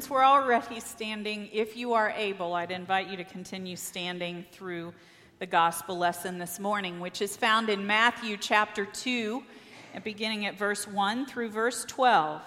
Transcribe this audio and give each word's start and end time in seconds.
Since 0.00 0.08
we're 0.08 0.24
already 0.24 0.80
standing, 0.80 1.50
if 1.52 1.76
you 1.76 1.92
are 1.92 2.08
able, 2.16 2.54
I'd 2.54 2.70
invite 2.70 3.08
you 3.08 3.18
to 3.18 3.24
continue 3.24 3.76
standing 3.76 4.46
through 4.50 4.94
the 5.40 5.44
gospel 5.44 5.98
lesson 5.98 6.38
this 6.38 6.58
morning, 6.58 7.00
which 7.00 7.20
is 7.20 7.36
found 7.36 7.68
in 7.68 7.86
Matthew 7.86 8.38
chapter 8.38 8.86
2, 8.86 9.42
beginning 10.02 10.46
at 10.46 10.56
verse 10.56 10.88
1 10.88 11.26
through 11.26 11.50
verse 11.50 11.84
12. 11.84 12.40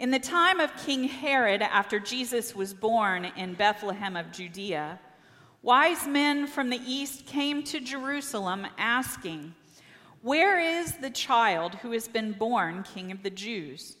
In 0.00 0.10
the 0.10 0.18
time 0.18 0.58
of 0.58 0.76
King 0.76 1.04
Herod, 1.04 1.62
after 1.62 2.00
Jesus 2.00 2.56
was 2.56 2.74
born 2.74 3.26
in 3.36 3.54
Bethlehem 3.54 4.16
of 4.16 4.32
Judea, 4.32 4.98
wise 5.62 6.04
men 6.04 6.48
from 6.48 6.68
the 6.68 6.82
east 6.84 7.26
came 7.26 7.62
to 7.62 7.78
Jerusalem 7.78 8.66
asking, 8.76 9.54
Where 10.22 10.58
is 10.58 10.94
the 10.94 11.10
child 11.10 11.76
who 11.76 11.92
has 11.92 12.08
been 12.08 12.32
born 12.32 12.82
King 12.82 13.12
of 13.12 13.22
the 13.22 13.30
Jews? 13.30 13.97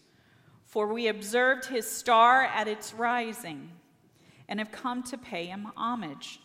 For 0.68 0.86
we 0.86 1.08
observed 1.08 1.64
his 1.64 1.90
star 1.90 2.44
at 2.44 2.68
its 2.68 2.92
rising 2.92 3.70
and 4.50 4.58
have 4.58 4.70
come 4.70 5.02
to 5.04 5.16
pay 5.16 5.46
him 5.46 5.72
homage. 5.74 6.40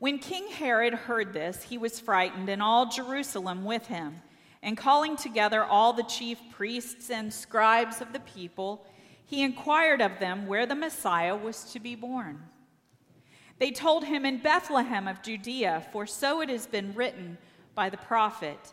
When 0.00 0.18
King 0.18 0.48
Herod 0.48 0.92
heard 0.92 1.32
this, 1.32 1.62
he 1.62 1.78
was 1.78 2.00
frightened, 2.00 2.48
and 2.48 2.60
all 2.60 2.86
Jerusalem 2.86 3.64
with 3.64 3.86
him. 3.86 4.16
And 4.64 4.76
calling 4.76 5.16
together 5.16 5.62
all 5.62 5.92
the 5.92 6.02
chief 6.02 6.40
priests 6.50 7.08
and 7.08 7.32
scribes 7.32 8.00
of 8.00 8.12
the 8.12 8.20
people, 8.20 8.84
he 9.24 9.44
inquired 9.44 10.00
of 10.00 10.18
them 10.18 10.48
where 10.48 10.66
the 10.66 10.74
Messiah 10.74 11.36
was 11.36 11.72
to 11.72 11.78
be 11.78 11.94
born. 11.94 12.42
They 13.60 13.70
told 13.70 14.04
him 14.04 14.26
in 14.26 14.38
Bethlehem 14.38 15.06
of 15.06 15.22
Judea, 15.22 15.86
for 15.92 16.04
so 16.04 16.40
it 16.40 16.48
has 16.48 16.66
been 16.66 16.94
written 16.94 17.38
by 17.76 17.90
the 17.90 17.96
prophet. 17.96 18.72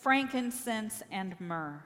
frankincense, 0.00 1.02
and 1.10 1.38
myrrh. 1.40 1.82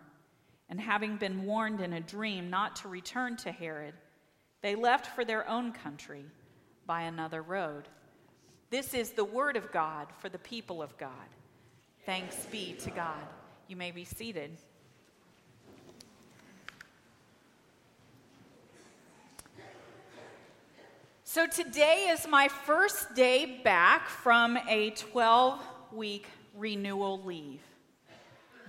And 0.68 0.80
having 0.80 1.16
been 1.16 1.44
warned 1.44 1.80
in 1.80 1.92
a 1.92 2.00
dream 2.00 2.48
not 2.48 2.76
to 2.76 2.88
return 2.88 3.36
to 3.38 3.52
Herod, 3.52 3.94
they 4.62 4.74
left 4.74 5.14
for 5.14 5.24
their 5.24 5.48
own 5.48 5.72
country 5.72 6.24
by 6.86 7.02
another 7.02 7.42
road. 7.42 7.88
This 8.70 8.94
is 8.94 9.10
the 9.10 9.24
word 9.24 9.56
of 9.56 9.70
God 9.72 10.08
for 10.20 10.28
the 10.28 10.38
people 10.38 10.82
of 10.82 10.96
God. 10.96 11.10
Thanks 12.06 12.46
be 12.46 12.74
to 12.80 12.90
God. 12.90 13.22
You 13.68 13.76
may 13.76 13.90
be 13.90 14.04
seated. 14.04 14.50
So, 21.24 21.48
today 21.48 22.10
is 22.10 22.28
my 22.28 22.46
first 22.46 23.14
day 23.16 23.60
back 23.64 24.08
from 24.08 24.56
a 24.68 24.90
12 24.90 25.60
week 25.92 26.26
renewal 26.54 27.20
leave. 27.24 27.60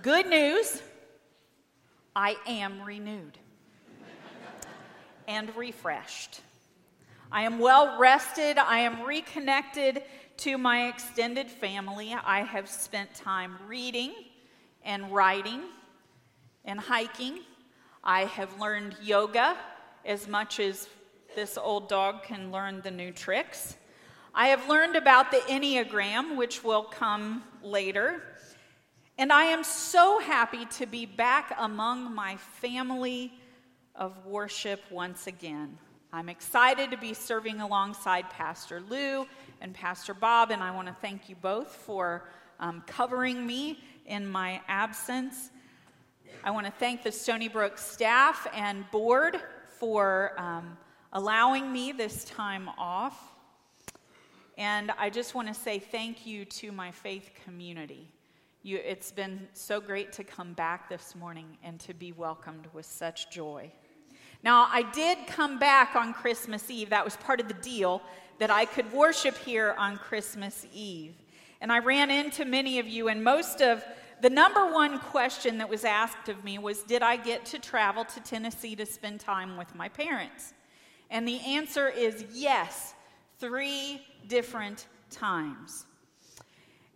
Good 0.02 0.28
news 0.28 0.82
I 2.14 2.36
am 2.46 2.82
renewed 2.82 3.38
and 5.26 5.54
refreshed. 5.56 6.42
I 7.32 7.42
am 7.42 7.58
well 7.58 7.98
rested. 7.98 8.58
I 8.58 8.80
am 8.80 9.02
reconnected 9.02 10.02
to 10.38 10.58
my 10.58 10.88
extended 10.88 11.50
family. 11.50 12.14
I 12.14 12.42
have 12.42 12.68
spent 12.68 13.14
time 13.14 13.56
reading 13.66 14.12
and 14.84 15.10
writing 15.10 15.62
and 16.64 16.78
hiking. 16.78 17.40
I 18.04 18.26
have 18.26 18.60
learned 18.60 18.96
yoga 19.02 19.56
as 20.04 20.28
much 20.28 20.60
as 20.60 20.88
this 21.34 21.56
old 21.56 21.88
dog 21.88 22.22
can 22.22 22.52
learn 22.52 22.82
the 22.82 22.90
new 22.90 23.12
tricks. 23.12 23.76
I 24.34 24.48
have 24.48 24.68
learned 24.68 24.94
about 24.94 25.30
the 25.30 25.38
Enneagram, 25.38 26.36
which 26.36 26.62
will 26.62 26.84
come 26.84 27.42
later. 27.62 28.22
And 29.18 29.32
I 29.32 29.44
am 29.44 29.64
so 29.64 30.18
happy 30.18 30.66
to 30.72 30.84
be 30.84 31.06
back 31.06 31.54
among 31.58 32.14
my 32.14 32.36
family 32.36 33.32
of 33.94 34.26
worship 34.26 34.82
once 34.90 35.26
again. 35.26 35.78
I'm 36.12 36.28
excited 36.28 36.90
to 36.90 36.98
be 36.98 37.14
serving 37.14 37.62
alongside 37.62 38.28
Pastor 38.28 38.82
Lou 38.90 39.26
and 39.62 39.72
Pastor 39.72 40.12
Bob, 40.12 40.50
and 40.50 40.62
I 40.62 40.70
want 40.70 40.88
to 40.88 40.94
thank 41.00 41.30
you 41.30 41.34
both 41.34 41.74
for 41.74 42.28
um, 42.60 42.84
covering 42.86 43.46
me 43.46 43.82
in 44.04 44.26
my 44.26 44.60
absence. 44.68 45.50
I 46.44 46.50
want 46.50 46.66
to 46.66 46.72
thank 46.72 47.02
the 47.02 47.08
Stonybrook 47.08 47.78
staff 47.78 48.46
and 48.52 48.84
board 48.90 49.40
for 49.78 50.34
um, 50.36 50.76
allowing 51.14 51.72
me 51.72 51.90
this 51.92 52.24
time 52.24 52.68
off. 52.76 53.18
And 54.58 54.90
I 54.98 55.08
just 55.08 55.34
want 55.34 55.48
to 55.48 55.54
say 55.54 55.78
thank 55.78 56.26
you 56.26 56.44
to 56.44 56.70
my 56.70 56.90
faith 56.90 57.30
community. 57.46 58.10
You, 58.66 58.80
it's 58.84 59.12
been 59.12 59.46
so 59.52 59.80
great 59.80 60.12
to 60.14 60.24
come 60.24 60.52
back 60.52 60.88
this 60.88 61.14
morning 61.14 61.56
and 61.62 61.78
to 61.78 61.94
be 61.94 62.10
welcomed 62.10 62.66
with 62.72 62.84
such 62.84 63.30
joy. 63.30 63.70
Now, 64.42 64.66
I 64.68 64.82
did 64.90 65.18
come 65.28 65.60
back 65.60 65.94
on 65.94 66.12
Christmas 66.12 66.68
Eve. 66.68 66.90
That 66.90 67.04
was 67.04 67.16
part 67.18 67.40
of 67.40 67.46
the 67.46 67.54
deal 67.54 68.02
that 68.40 68.50
I 68.50 68.64
could 68.64 68.92
worship 68.92 69.38
here 69.38 69.76
on 69.78 69.98
Christmas 69.98 70.66
Eve. 70.74 71.14
And 71.60 71.70
I 71.70 71.78
ran 71.78 72.10
into 72.10 72.44
many 72.44 72.80
of 72.80 72.88
you, 72.88 73.06
and 73.06 73.22
most 73.22 73.62
of 73.62 73.84
the 74.20 74.30
number 74.30 74.66
one 74.72 74.98
question 74.98 75.58
that 75.58 75.68
was 75.68 75.84
asked 75.84 76.28
of 76.28 76.42
me 76.42 76.58
was 76.58 76.82
Did 76.82 77.02
I 77.02 77.18
get 77.18 77.44
to 77.44 77.60
travel 77.60 78.04
to 78.04 78.20
Tennessee 78.20 78.74
to 78.74 78.84
spend 78.84 79.20
time 79.20 79.56
with 79.56 79.76
my 79.76 79.88
parents? 79.88 80.54
And 81.08 81.28
the 81.28 81.38
answer 81.38 81.88
is 81.88 82.24
yes, 82.32 82.94
three 83.38 84.02
different 84.26 84.88
times. 85.08 85.86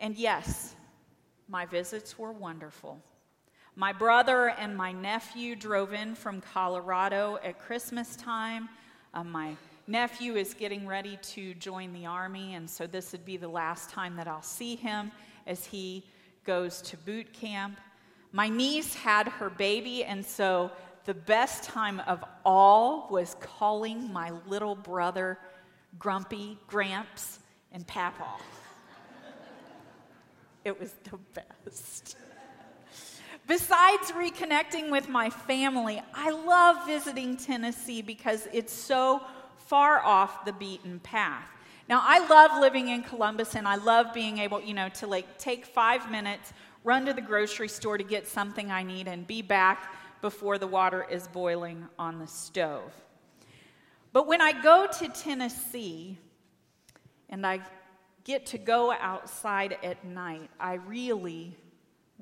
And 0.01 0.17
yes, 0.17 0.75
my 1.51 1.67
visits 1.67 2.17
were 2.17 2.31
wonderful. 2.31 3.03
My 3.75 3.93
brother 3.93 4.51
and 4.51 4.77
my 4.77 4.93
nephew 4.93 5.57
drove 5.57 5.93
in 5.93 6.15
from 6.15 6.41
Colorado 6.41 7.39
at 7.45 7.59
Christmas 7.59 8.15
time. 8.15 8.69
Uh, 9.13 9.25
my 9.25 9.57
nephew 9.89 10.37
is 10.37 10.55
getting 10.55 10.87
ready 10.87 11.19
to 11.23 11.55
join 11.55 11.93
the 11.93 12.07
Army, 12.07 12.55
and 12.55 12.71
so 12.71 12.87
this 12.87 13.11
would 13.11 13.25
be 13.25 13.37
the 13.37 13.49
last 13.49 13.91
time 13.91 14.15
that 14.17 14.29
I'll 14.29 14.43
see 14.43 14.77
him 14.77 15.11
as 15.47 15.67
he 15.67 16.05
goes 16.45 16.81
to 16.83 16.97
boot 16.99 17.33
camp. 17.33 17.79
My 18.31 18.49
niece 18.49 18.95
had 18.95 19.27
her 19.27 19.51
baby, 19.51 20.05
and 20.05 20.25
so 20.25 20.71
the 21.05 21.15
best 21.15 21.65
time 21.65 22.01
of 22.07 22.23
all 22.45 23.09
was 23.11 23.35
calling 23.41 24.13
my 24.13 24.31
little 24.47 24.77
brother 24.77 25.39
Grumpy, 25.99 26.57
Gramps, 26.69 27.41
and 27.73 27.85
Papa. 27.87 28.27
It 30.65 30.79
was 30.79 30.93
the 31.05 31.19
best. 31.35 32.17
Besides 33.47 34.13
reconnecting 34.13 34.91
with 34.91 35.09
my 35.09 35.31
family, 35.31 36.01
I 36.15 36.31
love 36.31 36.87
visiting 36.87 37.37
Tennessee 37.37 38.03
because 38.03 38.47
it's 38.53 38.73
so 38.73 39.23
far 39.67 40.01
off 40.01 40.45
the 40.45 40.53
beaten 40.53 41.01
path. 41.01 41.45
Now, 41.89 42.03
I 42.05 42.25
love 42.29 42.61
living 42.61 42.89
in 42.89 43.03
Columbus 43.03 43.57
and 43.57 43.67
I 43.67 43.77
love 43.77 44.15
being 44.15 44.39
able, 44.39 44.61
you 44.61 44.75
know, 44.75 44.89
to 44.91 45.07
like 45.07 45.39
take 45.39 45.67
five 45.67 46.11
minutes, 46.11 46.53
run 46.85 47.07
to 47.07 47.13
the 47.13 47.21
grocery 47.21 47.69
store 47.69 47.99
to 47.99 48.05
get 48.05 48.29
something 48.29 48.71
I 48.71 48.85
need, 48.85 49.09
and 49.09 49.27
be 49.27 49.43
back 49.43 49.93
before 50.21 50.59
the 50.59 50.67
water 50.67 51.07
is 51.11 51.27
boiling 51.29 51.89
on 51.99 52.19
the 52.19 52.27
stove. 52.27 52.93
But 54.13 54.27
when 54.27 54.41
I 54.41 54.61
go 54.63 54.87
to 54.99 55.09
Tennessee 55.09 56.19
and 57.29 57.47
I 57.47 57.61
get 58.31 58.47
to 58.47 58.59
go 58.59 58.93
outside 58.93 59.77
at 59.83 60.05
night, 60.05 60.49
I 60.61 60.75
really 60.75 61.57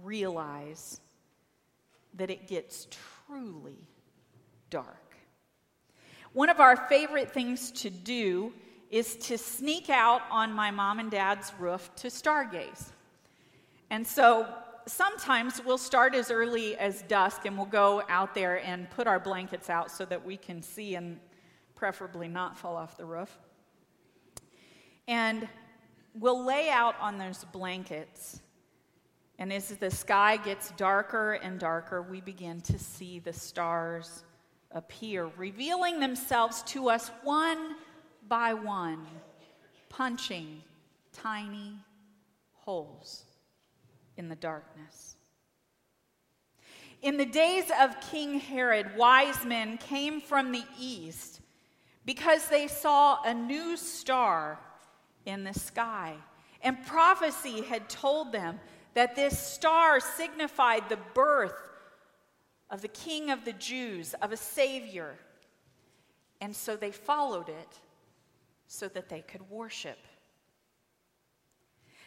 realize 0.02 1.02
that 2.14 2.30
it 2.30 2.48
gets 2.48 2.86
truly 3.26 3.76
dark. 4.70 5.16
one 6.32 6.48
of 6.48 6.60
our 6.60 6.76
favorite 6.88 7.30
things 7.30 7.70
to 7.70 7.90
do 7.90 8.52
is 8.90 9.16
to 9.16 9.36
sneak 9.36 9.90
out 9.90 10.22
on 10.30 10.52
my 10.52 10.70
mom 10.70 10.98
and 10.98 11.10
dad's 11.10 11.52
roof 11.58 11.90
to 11.96 12.08
stargaze. 12.08 12.90
And 13.90 14.06
so 14.06 14.46
sometimes 14.86 15.60
we'll 15.64 15.76
start 15.76 16.14
as 16.14 16.30
early 16.30 16.76
as 16.78 17.02
dusk 17.02 17.44
and 17.44 17.56
we'll 17.56 17.66
go 17.84 18.02
out 18.08 18.34
there 18.34 18.64
and 18.64 18.88
put 18.90 19.06
our 19.06 19.20
blankets 19.20 19.68
out 19.68 19.90
so 19.90 20.06
that 20.06 20.24
we 20.24 20.38
can 20.38 20.62
see 20.62 20.94
and 20.94 21.20
preferably 21.74 22.28
not 22.28 22.56
fall 22.56 22.76
off 22.76 22.96
the 22.96 23.04
roof. 23.04 23.36
And 25.06 25.48
we'll 26.18 26.44
lay 26.44 26.68
out 26.70 26.96
on 27.00 27.18
those 27.18 27.44
blankets. 27.52 28.40
And 29.38 29.52
as 29.52 29.68
the 29.68 29.90
sky 29.90 30.36
gets 30.36 30.72
darker 30.72 31.34
and 31.34 31.60
darker, 31.60 32.02
we 32.02 32.20
begin 32.20 32.60
to 32.62 32.78
see 32.78 33.18
the 33.20 33.32
stars 33.32 34.24
appear, 34.72 35.30
revealing 35.36 36.00
themselves 36.00 36.62
to 36.64 36.90
us 36.90 37.10
one 37.22 37.76
by 38.26 38.52
one, 38.52 39.06
punching 39.88 40.62
tiny 41.12 41.74
holes 42.52 43.24
in 44.16 44.28
the 44.28 44.36
darkness. 44.36 45.16
In 47.00 47.16
the 47.16 47.26
days 47.26 47.70
of 47.80 48.00
King 48.10 48.40
Herod, 48.40 48.96
wise 48.96 49.44
men 49.44 49.78
came 49.78 50.20
from 50.20 50.50
the 50.50 50.64
east 50.78 51.40
because 52.04 52.48
they 52.48 52.66
saw 52.66 53.22
a 53.22 53.32
new 53.32 53.76
star 53.76 54.58
in 55.28 55.44
the 55.44 55.54
sky. 55.54 56.14
And 56.62 56.84
prophecy 56.86 57.62
had 57.62 57.88
told 57.88 58.32
them 58.32 58.58
that 58.94 59.14
this 59.14 59.38
star 59.38 60.00
signified 60.00 60.88
the 60.88 60.98
birth 61.14 61.54
of 62.70 62.82
the 62.82 62.88
King 62.88 63.30
of 63.30 63.44
the 63.44 63.52
Jews, 63.52 64.14
of 64.20 64.32
a 64.32 64.36
Savior. 64.36 65.16
And 66.40 66.54
so 66.54 66.76
they 66.76 66.90
followed 66.90 67.48
it 67.48 67.80
so 68.66 68.88
that 68.88 69.08
they 69.08 69.20
could 69.20 69.48
worship. 69.50 69.98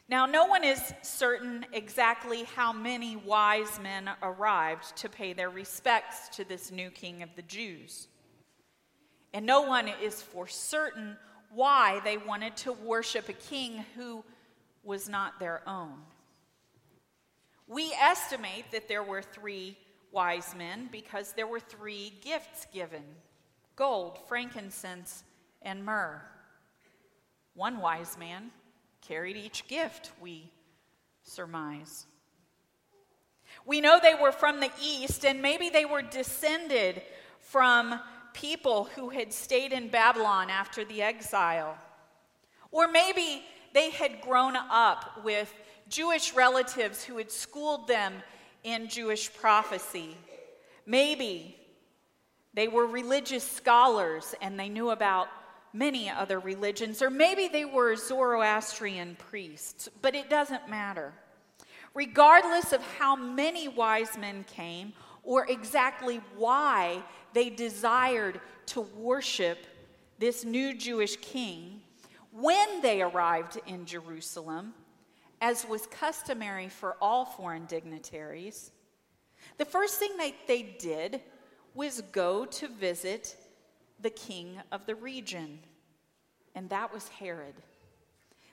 Now, 0.10 0.26
no 0.26 0.46
one 0.46 0.66
is 0.66 0.94
certain 1.04 1.66
exactly 1.72 2.44
how 2.56 2.74
many 2.74 3.16
wise 3.16 3.80
men 3.82 4.10
arrived 4.22 4.98
to 4.98 5.08
pay 5.08 5.32
their 5.32 5.50
respects 5.50 6.28
to 6.36 6.44
this 6.44 6.70
new 6.72 6.90
king 6.90 7.24
of 7.24 7.30
the 7.36 7.44
Jews. 7.44 8.08
And 9.34 9.46
no 9.46 9.62
one 9.62 9.90
is 10.04 10.22
for 10.22 10.48
certain 10.48 11.16
why 11.54 12.02
they 12.04 12.18
wanted 12.18 12.56
to 12.58 12.74
worship 12.74 13.30
a 13.30 13.34
king 13.34 13.86
who 13.96 14.24
was 14.84 15.08
not 15.10 15.40
their 15.40 15.62
own. 15.68 15.94
We 17.68 17.94
estimate 17.94 18.66
that 18.72 18.88
there 18.88 19.04
were 19.04 19.22
three 19.22 19.78
wise 20.12 20.54
men 20.56 20.90
because 20.92 21.34
there 21.34 21.48
were 21.48 21.60
three 21.60 22.14
gifts 22.22 22.68
given 22.74 23.04
gold, 23.76 24.20
frankincense, 24.28 25.24
and 25.62 25.84
myrrh. 25.86 26.22
One 27.56 27.80
wise 27.80 28.18
man 28.18 28.52
carried 29.02 29.38
each 29.38 29.68
gift, 29.68 30.12
we 30.22 30.52
surmise. 31.24 32.06
We 33.66 33.82
know 33.82 34.00
they 34.02 34.16
were 34.16 34.32
from 34.32 34.60
the 34.60 34.72
east, 34.82 35.26
and 35.26 35.42
maybe 35.42 35.70
they 35.70 35.86
were 35.86 36.02
descended 36.02 37.02
from 37.40 38.00
people 38.34 38.86
who 38.96 39.10
had 39.10 39.34
stayed 39.34 39.72
in 39.72 39.90
Babylon 39.90 40.50
after 40.50 40.84
the 40.86 41.02
exile. 41.02 41.78
Or 42.72 42.88
maybe 42.88 43.44
they 43.74 43.90
had 43.90 44.22
grown 44.22 44.56
up 44.56 45.24
with 45.24 45.54
Jewish 45.90 46.34
relatives 46.34 47.04
who 47.04 47.18
had 47.18 47.32
schooled 47.32 47.88
them 47.88 48.14
in 48.64 48.88
Jewish 48.88 49.34
prophecy. 49.34 50.16
Maybe 50.86 51.58
they 52.54 52.68
were 52.68 52.86
religious 52.86 53.50
scholars 53.50 54.36
and 54.42 54.60
they 54.60 54.70
knew 54.70 54.90
about 54.90 55.28
many 55.74 56.10
other 56.10 56.40
religions, 56.40 57.02
or 57.02 57.10
maybe 57.10 57.48
they 57.48 57.66
were 57.66 57.96
Zoroastrian 57.96 59.16
priests, 59.16 59.90
but 60.02 60.16
it 60.16 60.30
doesn't 60.30 60.70
matter. 60.70 61.14
Regardless 61.94 62.74
of 62.74 62.82
how 62.98 63.16
many 63.16 63.68
wise 63.68 64.18
men 64.18 64.44
came 64.44 64.94
or 65.24 65.46
exactly 65.50 66.22
why 66.36 67.04
they 67.34 67.50
desired 67.50 68.42
to 68.68 68.82
worship 68.82 69.66
this 70.20 70.44
new 70.44 70.74
Jewish 70.74 71.16
king, 71.18 71.82
when 72.32 72.82
they 72.82 73.02
arrived 73.02 73.60
in 73.68 73.86
Jerusalem, 73.86 74.74
as 75.42 75.68
was 75.68 75.88
customary 75.88 76.70
for 76.70 76.96
all 77.02 77.26
foreign 77.26 77.66
dignitaries, 77.66 78.72
the 79.58 79.66
first 79.66 79.98
thing 79.98 80.16
that 80.18 80.34
they 80.48 80.62
did 80.62 81.22
was 81.74 82.02
go 82.12 82.46
to 82.46 82.68
visit 82.68 83.36
the 84.00 84.10
king 84.10 84.62
of 84.72 84.86
the 84.86 84.96
region, 84.96 85.60
and 86.56 86.70
that 86.70 86.94
was 86.94 87.08
Herod. 87.08 87.56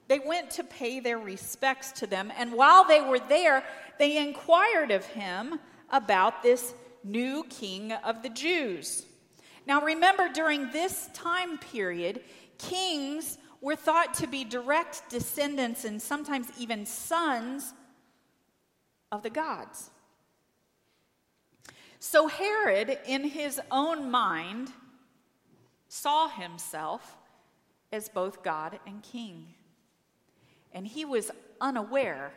They 0.09 0.19
went 0.19 0.50
to 0.53 0.65
pay 0.65 1.00
their 1.00 1.19
respects 1.19 1.93
to 1.93 2.06
them, 2.06 2.32
and 2.37 2.53
while 2.53 2.85
they 2.85 3.00
were 3.00 3.19
there, 3.19 3.62
they 3.99 4.17
inquired 4.17 4.91
of 4.91 5.05
him 5.05 5.61
about 5.90 6.43
this 6.43 6.75
new 7.05 7.44
king 7.44 7.93
of 7.93 8.23
the 8.23 8.29
Jews. 8.29 9.05
Now, 9.67 9.82
remember, 9.82 10.29
during 10.29 10.70
this 10.70 11.11
time 11.12 11.58
period, 11.58 12.23
kings 12.58 13.38
were 13.61 13.76
thought 13.76 14.14
to 14.14 14.26
be 14.26 14.44
direct 14.44 15.11
descendants 15.11 15.85
and 15.85 16.00
sometimes 16.00 16.49
even 16.58 16.87
sons 16.87 17.75
of 19.11 19.23
the 19.23 19.31
gods. 19.31 19.90
So 22.00 22.29
Herod, 22.29 22.99
in 23.06 23.25
his 23.25 23.61
own 23.70 24.11
mind, 24.11 24.73
saw 25.88 26.29
himself 26.29 27.17
as 27.91 28.08
both 28.08 28.43
God 28.43 28.79
and 28.87 29.02
king. 29.02 29.49
And 30.73 30.87
he 30.87 31.05
was 31.05 31.31
unaware 31.61 32.32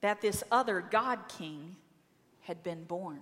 that 0.00 0.20
this 0.20 0.44
other 0.50 0.80
God 0.80 1.20
king 1.38 1.76
had 2.44 2.62
been 2.62 2.84
born. 2.84 3.20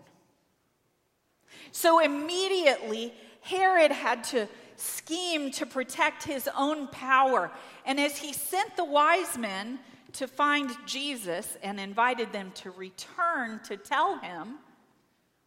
So 1.70 2.00
immediately, 2.00 3.12
Herod 3.40 3.92
had 3.92 4.24
to 4.24 4.48
scheme 4.76 5.50
to 5.52 5.66
protect 5.66 6.24
his 6.24 6.48
own 6.56 6.88
power. 6.88 7.50
And 7.86 8.00
as 8.00 8.18
he 8.18 8.32
sent 8.32 8.76
the 8.76 8.84
wise 8.84 9.38
men 9.38 9.78
to 10.14 10.26
find 10.26 10.70
Jesus 10.86 11.56
and 11.62 11.80
invited 11.80 12.32
them 12.32 12.50
to 12.56 12.70
return 12.70 13.60
to 13.64 13.76
tell 13.76 14.18
him 14.18 14.58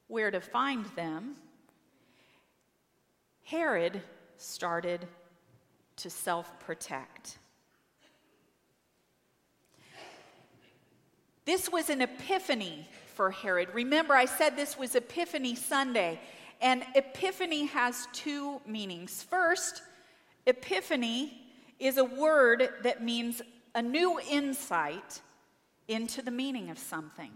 where 0.07 0.31
to 0.31 0.42
find 0.42 0.86
them, 0.95 1.36
Herod 3.44 4.01
started 4.38 5.07
to 5.98 6.10
self 6.10 6.60
protect. 6.60 7.38
This 11.46 11.72
was 11.72 11.89
an 11.91 12.01
epiphany 12.01 12.88
for 13.15 13.31
Herod. 13.31 13.69
Remember, 13.74 14.13
I 14.13 14.25
said 14.25 14.55
this 14.55 14.77
was 14.77 14.95
Epiphany 14.95 15.55
Sunday, 15.55 16.19
and 16.62 16.84
epiphany 16.95 17.65
has 17.65 18.07
two 18.13 18.62
meanings. 18.67 19.24
First, 19.24 19.81
epiphany 20.45 21.41
is 21.79 21.98
a 21.98 22.03
word 22.03 22.69
that 22.84 23.03
means 23.03 23.41
a 23.74 23.81
new 23.81 24.19
insight 24.29 25.22
into 25.88 26.22
the 26.22 26.31
meaning 26.31 26.69
of 26.69 26.77
something. 26.77 27.31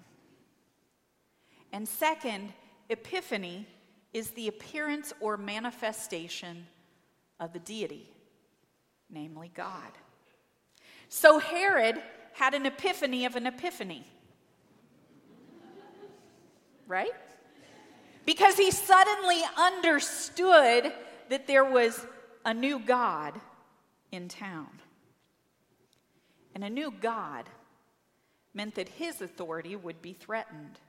And 1.72 1.88
second, 1.88 2.54
epiphany 2.90 3.68
is 4.14 4.32
the 4.32 4.48
appearance 4.48 5.14
or 5.20 5.38
manifestation 5.38 6.66
of 7.40 7.54
the 7.54 7.60
deity, 7.60 8.10
namely 9.10 9.52
God. 9.54 9.92
So 11.10 11.40
Herod 11.40 12.02
had 12.34 12.54
an 12.54 12.66
epiphany 12.66 13.26
of 13.26 13.36
an 13.36 13.48
epiphany. 13.48 14.06
Right? 16.90 17.14
Because 18.26 18.58
he 18.58 18.72
suddenly 18.72 19.42
understood 19.56 20.92
that 21.30 21.48
there 21.48 21.64
was 21.64 22.06
a 22.44 22.54
new 22.54 22.80
God 22.80 23.40
in 24.12 24.28
town. 24.28 24.68
And 26.56 26.64
a 26.64 26.70
new 26.70 26.92
God 26.92 27.46
meant 28.56 28.76
that 28.76 28.90
his 28.90 29.22
authority 29.22 29.76
would 29.76 30.02
be 30.02 30.14
threatened. 30.14 30.80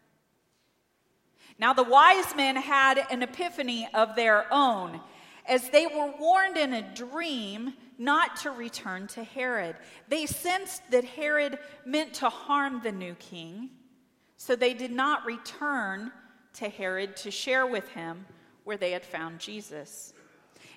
Now, 1.58 1.74
the 1.74 1.84
wise 1.84 2.34
men 2.34 2.56
had 2.56 3.04
an 3.10 3.22
epiphany 3.22 3.86
of 3.92 4.16
their 4.16 4.46
own 4.52 5.00
as 5.46 5.68
they 5.68 5.86
were 5.86 6.14
warned 6.18 6.56
in 6.56 6.72
a 6.72 6.94
dream 6.94 7.74
not 7.98 8.36
to 8.36 8.50
return 8.50 9.06
to 9.08 9.22
Herod. 9.22 9.76
They 10.08 10.24
sensed 10.24 10.90
that 10.90 11.04
Herod 11.04 11.58
meant 11.84 12.14
to 12.14 12.30
harm 12.30 12.80
the 12.82 12.92
new 12.92 13.14
king, 13.16 13.68
so 14.42 14.56
they 14.56 14.72
did 14.72 14.90
not 14.90 15.26
return 15.26 16.10
to 16.54 16.70
Herod 16.70 17.14
to 17.18 17.30
share 17.30 17.66
with 17.66 17.86
him 17.90 18.24
where 18.64 18.78
they 18.78 18.92
had 18.92 19.04
found 19.04 19.38
Jesus. 19.38 20.14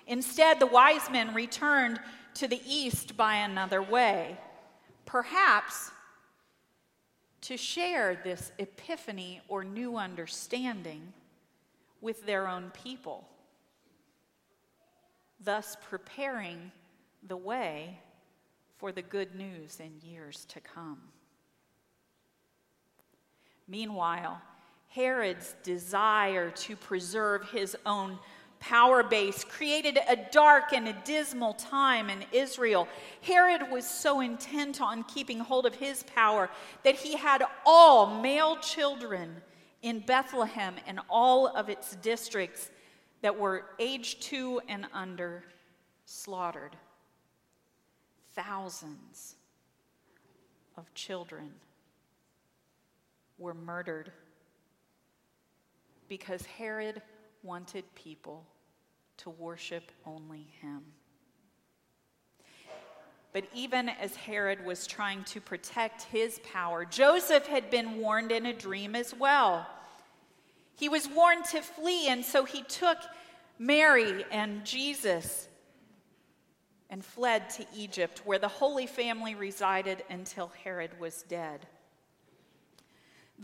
Instead, 0.06 0.60
the 0.60 0.66
wise 0.66 1.08
men 1.10 1.32
returned 1.32 1.98
to 2.34 2.46
the 2.46 2.60
east 2.68 3.16
by 3.16 3.36
another 3.36 3.80
way. 3.80 4.36
Perhaps 5.06 5.90
to 7.40 7.56
share 7.56 8.20
this 8.22 8.52
epiphany 8.58 9.40
or 9.48 9.64
new 9.64 9.96
understanding 9.96 11.14
with 12.02 12.26
their 12.26 12.46
own 12.46 12.70
people. 12.84 13.26
thus 15.40 15.76
preparing 15.88 16.70
the 17.26 17.36
way 17.36 17.98
for 18.76 18.92
the 18.92 19.02
good 19.02 19.34
news 19.34 19.80
in 19.80 19.90
years 20.06 20.44
to 20.46 20.60
come. 20.60 21.13
Meanwhile, 23.66 24.40
Herod's 24.88 25.54
desire 25.62 26.50
to 26.50 26.76
preserve 26.76 27.50
his 27.50 27.76
own 27.84 28.18
power 28.60 29.02
base 29.02 29.44
created 29.44 29.98
a 30.08 30.16
dark 30.16 30.72
and 30.72 30.88
a 30.88 30.96
dismal 31.04 31.52
time 31.54 32.08
in 32.08 32.24
Israel. 32.32 32.88
Herod 33.20 33.70
was 33.70 33.86
so 33.86 34.20
intent 34.20 34.80
on 34.80 35.04
keeping 35.04 35.38
hold 35.38 35.66
of 35.66 35.74
his 35.74 36.02
power 36.02 36.48
that 36.82 36.94
he 36.94 37.16
had 37.16 37.42
all 37.66 38.20
male 38.22 38.56
children 38.56 39.36
in 39.82 40.00
Bethlehem 40.00 40.76
and 40.86 41.00
all 41.10 41.46
of 41.48 41.68
its 41.68 41.96
districts 41.96 42.70
that 43.20 43.38
were 43.38 43.66
age 43.78 44.18
two 44.20 44.60
and 44.68 44.86
under 44.94 45.44
slaughtered. 46.06 46.76
Thousands 48.34 49.36
of 50.76 50.92
children 50.94 51.52
were 53.38 53.54
murdered 53.54 54.12
because 56.08 56.44
Herod 56.46 57.02
wanted 57.42 57.84
people 57.94 58.46
to 59.18 59.30
worship 59.30 59.90
only 60.06 60.46
him. 60.60 60.82
But 63.32 63.44
even 63.52 63.88
as 63.88 64.14
Herod 64.14 64.64
was 64.64 64.86
trying 64.86 65.24
to 65.24 65.40
protect 65.40 66.02
his 66.04 66.40
power, 66.52 66.84
Joseph 66.84 67.46
had 67.46 67.68
been 67.68 67.98
warned 67.98 68.30
in 68.30 68.46
a 68.46 68.52
dream 68.52 68.94
as 68.94 69.12
well. 69.12 69.66
He 70.76 70.88
was 70.88 71.08
warned 71.08 71.44
to 71.46 71.60
flee, 71.60 72.08
and 72.08 72.24
so 72.24 72.44
he 72.44 72.62
took 72.62 72.98
Mary 73.58 74.24
and 74.30 74.64
Jesus 74.64 75.48
and 76.90 77.04
fled 77.04 77.50
to 77.50 77.66
Egypt, 77.74 78.22
where 78.24 78.38
the 78.38 78.46
Holy 78.46 78.86
Family 78.86 79.34
resided 79.34 80.04
until 80.10 80.52
Herod 80.62 81.00
was 81.00 81.24
dead. 81.24 81.66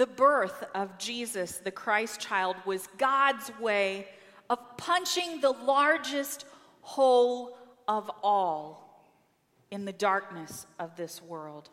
The 0.01 0.07
birth 0.07 0.65
of 0.75 0.97
Jesus, 0.97 1.59
the 1.59 1.71
Christ 1.71 2.21
child, 2.21 2.57
was 2.65 2.89
God's 2.97 3.53
way 3.61 4.09
of 4.49 4.59
punching 4.79 5.43
the 5.43 5.51
largest 5.51 6.47
hole 6.81 7.59
of 7.87 8.11
all 8.23 9.05
in 9.71 9.85
the 9.85 9.93
darkness 9.93 10.67
of 10.79 10.97
this 10.97 11.23
world. 11.23 11.69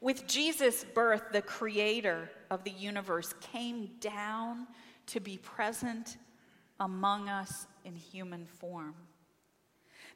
With 0.00 0.26
Jesus' 0.26 0.82
birth, 0.94 1.24
the 1.30 1.42
creator 1.42 2.30
of 2.50 2.64
the 2.64 2.70
universe 2.70 3.34
came 3.52 3.90
down 4.00 4.66
to 5.08 5.20
be 5.20 5.36
present 5.36 6.16
among 6.80 7.28
us 7.28 7.66
in 7.84 7.96
human 7.96 8.46
form. 8.46 8.94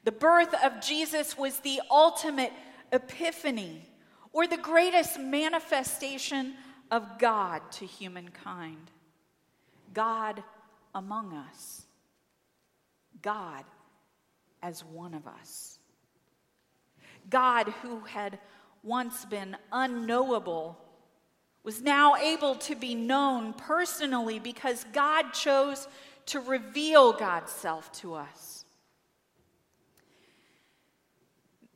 The 0.04 0.12
birth 0.12 0.54
of 0.64 0.80
Jesus 0.80 1.36
was 1.36 1.58
the 1.58 1.82
ultimate 1.90 2.54
epiphany 2.92 3.82
or 4.32 4.46
the 4.46 4.56
greatest 4.56 5.20
manifestation 5.20 6.54
of 6.90 7.18
God 7.18 7.62
to 7.72 7.86
humankind. 7.86 8.90
God 9.94 10.42
among 10.94 11.32
us. 11.32 11.86
God 13.22 13.64
as 14.62 14.84
one 14.84 15.14
of 15.14 15.26
us. 15.26 15.78
God, 17.30 17.68
who 17.82 18.00
had 18.00 18.38
once 18.82 19.24
been 19.24 19.56
unknowable, 19.72 20.78
was 21.62 21.82
now 21.82 22.16
able 22.16 22.54
to 22.54 22.74
be 22.74 22.94
known 22.94 23.52
personally 23.52 24.38
because 24.38 24.84
God 24.92 25.32
chose 25.32 25.88
to 26.26 26.40
reveal 26.40 27.12
God's 27.12 27.52
self 27.52 27.90
to 28.00 28.14
us. 28.14 28.64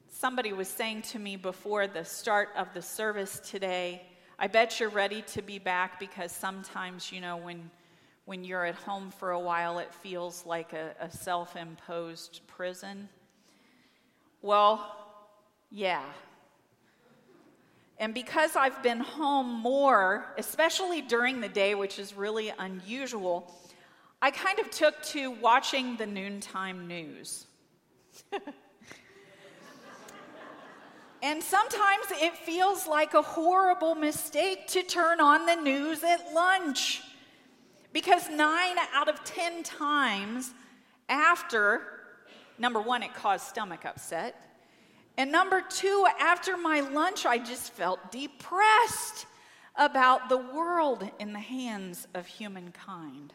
Somebody 0.08 0.52
was 0.52 0.68
saying 0.68 1.02
to 1.02 1.18
me 1.18 1.36
before 1.36 1.88
the 1.88 2.04
start 2.04 2.50
of 2.56 2.72
the 2.74 2.82
service 2.82 3.40
today, 3.40 4.02
I 4.42 4.48
bet 4.48 4.80
you're 4.80 4.88
ready 4.88 5.22
to 5.34 5.40
be 5.40 5.60
back 5.60 6.00
because 6.00 6.32
sometimes, 6.32 7.12
you 7.12 7.20
know, 7.20 7.36
when 7.36 7.70
when 8.24 8.42
you're 8.42 8.64
at 8.64 8.74
home 8.74 9.12
for 9.12 9.30
a 9.30 9.38
while, 9.38 9.78
it 9.78 9.94
feels 9.94 10.44
like 10.44 10.72
a, 10.72 10.96
a 11.00 11.08
self 11.12 11.54
imposed 11.54 12.40
prison. 12.48 13.08
Well, 14.40 14.96
yeah. 15.70 16.02
And 17.98 18.12
because 18.12 18.56
I've 18.56 18.82
been 18.82 18.98
home 18.98 19.46
more, 19.46 20.26
especially 20.36 21.02
during 21.02 21.40
the 21.40 21.48
day, 21.48 21.76
which 21.76 22.00
is 22.00 22.12
really 22.12 22.52
unusual, 22.58 23.54
I 24.20 24.32
kind 24.32 24.58
of 24.58 24.72
took 24.72 25.00
to 25.10 25.30
watching 25.30 25.96
the 25.98 26.06
noontime 26.06 26.88
news. 26.88 27.46
and 31.22 31.40
sometimes 31.40 32.06
it 32.10 32.36
feels 32.36 32.88
like 32.88 33.14
a 33.14 33.22
horrible 33.22 33.94
mistake 33.94 34.66
to 34.68 34.82
turn 34.82 35.20
on 35.20 35.46
the 35.46 35.54
news 35.54 36.02
at 36.02 36.34
lunch. 36.34 37.00
Because 37.92 38.28
nine 38.28 38.76
out 38.92 39.08
of 39.08 39.22
10 39.22 39.62
times 39.62 40.52
after, 41.08 41.82
number 42.58 42.80
one, 42.80 43.04
it 43.04 43.14
caused 43.14 43.46
stomach 43.46 43.84
upset. 43.84 44.34
And 45.16 45.30
number 45.30 45.60
two, 45.60 46.06
after 46.18 46.56
my 46.56 46.80
lunch, 46.80 47.24
I 47.24 47.38
just 47.38 47.72
felt 47.72 48.10
depressed 48.10 49.26
about 49.76 50.28
the 50.28 50.38
world 50.38 51.08
in 51.20 51.32
the 51.32 51.38
hands 51.38 52.08
of 52.14 52.26
humankind. 52.26 53.32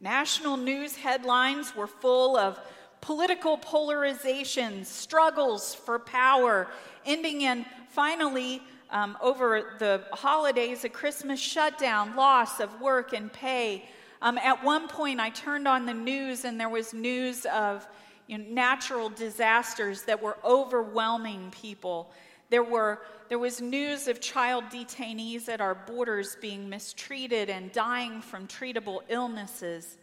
National 0.00 0.56
news 0.56 0.96
headlines 0.96 1.76
were 1.76 1.86
full 1.86 2.36
of 2.36 2.58
political 3.00 3.56
polarization, 3.56 4.84
struggles 4.84 5.74
for 5.74 5.98
power, 5.98 6.68
ending 7.06 7.42
in 7.42 7.64
finally 7.88 8.62
um, 8.90 9.16
over 9.20 9.74
the 9.78 10.02
holidays, 10.12 10.84
a 10.84 10.88
Christmas 10.88 11.40
shutdown, 11.40 12.16
loss 12.16 12.60
of 12.60 12.80
work 12.80 13.12
and 13.12 13.32
pay. 13.32 13.84
Um, 14.22 14.36
at 14.38 14.62
one 14.62 14.88
point, 14.88 15.20
I 15.20 15.30
turned 15.30 15.66
on 15.66 15.86
the 15.86 15.94
news 15.94 16.44
and 16.44 16.60
there 16.60 16.68
was 16.68 16.92
news 16.92 17.46
of 17.46 17.86
you 18.26 18.38
know, 18.38 18.44
natural 18.48 19.08
disasters 19.08 20.02
that 20.02 20.20
were 20.20 20.36
overwhelming 20.44 21.50
people. 21.50 22.10
There, 22.50 22.62
were, 22.62 23.00
there 23.28 23.38
was 23.38 23.60
news 23.60 24.08
of 24.08 24.20
child 24.20 24.64
detainees 24.64 25.48
at 25.48 25.60
our 25.60 25.74
borders 25.74 26.36
being 26.40 26.68
mistreated 26.68 27.48
and 27.48 27.72
dying 27.72 28.20
from 28.20 28.46
treatable 28.46 29.00
illnesses. 29.08 29.96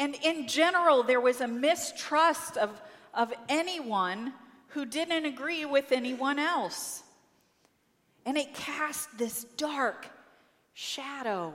And 0.00 0.16
in 0.22 0.48
general, 0.48 1.02
there 1.02 1.20
was 1.20 1.42
a 1.42 1.46
mistrust 1.46 2.56
of, 2.56 2.70
of 3.12 3.34
anyone 3.50 4.32
who 4.68 4.86
didn't 4.86 5.26
agree 5.26 5.66
with 5.66 5.92
anyone 5.92 6.38
else. 6.38 7.02
And 8.24 8.38
it 8.38 8.54
cast 8.54 9.18
this 9.18 9.44
dark 9.58 10.08
shadow 10.72 11.52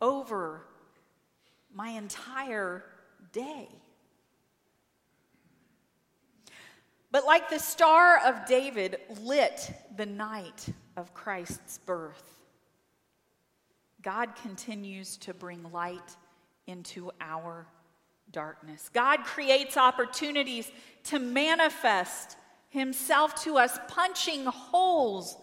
over 0.00 0.62
my 1.74 1.88
entire 1.88 2.84
day. 3.32 3.68
But 7.10 7.24
like 7.24 7.50
the 7.50 7.58
Star 7.58 8.20
of 8.24 8.46
David 8.46 8.98
lit 9.20 9.72
the 9.96 10.06
night 10.06 10.68
of 10.96 11.12
Christ's 11.12 11.78
birth, 11.78 12.38
God 14.00 14.36
continues 14.36 15.16
to 15.18 15.34
bring 15.34 15.72
light 15.72 16.16
into 16.66 17.10
our 17.20 17.66
darkness. 18.32 18.90
God 18.92 19.24
creates 19.24 19.76
opportunities 19.76 20.70
to 21.04 21.18
manifest 21.18 22.36
himself 22.68 23.42
to 23.44 23.56
us, 23.56 23.78
punching 23.88 24.44
holes 24.44 25.36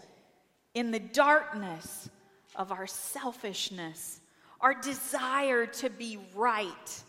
in 0.73 0.91
the 0.91 0.99
darkness 0.99 2.09
of 2.55 2.71
our 2.71 2.87
selfishness, 2.87 4.19
our 4.61 4.73
desire 4.73 5.65
to 5.65 5.89
be 5.89 6.19
right. 6.35 7.03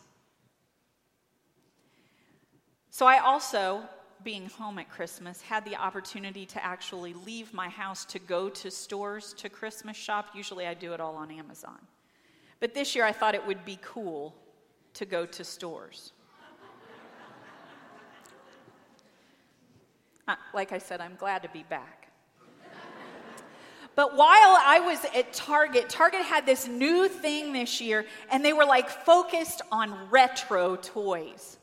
So, 2.91 3.07
I 3.07 3.19
also, 3.19 3.83
being 4.23 4.47
home 4.47 4.79
at 4.79 4.89
Christmas, 4.89 5.43
had 5.43 5.65
the 5.65 5.77
opportunity 5.77 6.47
to 6.47 6.65
actually 6.65 7.13
leave 7.13 7.53
my 7.53 7.69
house 7.69 8.05
to 8.07 8.19
go 8.19 8.49
to 8.49 8.71
stores 8.71 9.35
to 9.39 9.49
Christmas 9.49 9.97
shop. 9.97 10.29
Usually 10.35 10.67
I 10.67 10.75
do 10.75 10.93
it 10.93 11.01
all 11.01 11.17
on 11.17 11.31
Amazon. 11.31 11.79
But 12.61 12.75
this 12.75 12.95
year 12.95 13.05
I 13.05 13.13
thought 13.13 13.35
it 13.35 13.47
would 13.47 13.65
be 13.65 13.79
cool 13.83 14.35
to 14.95 15.05
go 15.05 15.27
to 15.27 15.45
stores. 15.45 16.13
Uh, 20.27 20.37
like 20.55 20.73
I 20.73 20.79
said, 20.79 21.03
I'm 21.03 21.17
glad 21.17 21.43
to 21.43 21.51
be 21.51 21.65
back. 21.65 22.05
But 23.97 24.17
while 24.17 24.59
I 24.59 24.81
was 24.81 25.05
at 25.15 25.33
Target, 25.33 25.89
Target 25.89 26.23
had 26.23 26.47
this 26.47 26.67
new 26.67 27.09
thing 27.09 27.53
this 27.53 27.81
year, 27.81 28.07
and 28.31 28.45
they 28.45 28.53
were 28.53 28.65
like 28.65 28.89
focused 28.89 29.63
on 29.71 30.11
retro 30.11 30.77
toys. 30.77 31.59